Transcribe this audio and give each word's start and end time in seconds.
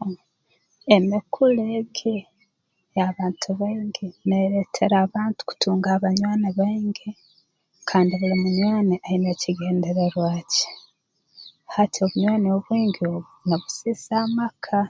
Mmh 0.00 0.20
emikura 0.96 1.64
egi 1.80 2.16
ey'abantu 2.92 3.48
baingi 3.60 4.06
neeretera 4.28 4.96
abantu 5.06 5.40
kutunga 5.48 5.88
abanywani 5.96 6.48
baingi 6.58 7.10
kandi 7.88 8.12
buli 8.20 8.36
munywani 8.42 8.94
aine 9.06 9.28
ekigenderwa 9.34 10.30
kye 10.52 10.70
hati 11.74 11.96
obunywani 12.04 12.46
obwingi 12.56 13.00
obu 13.12 13.30
nubusiisa 13.46 14.12
amaka 14.24 14.80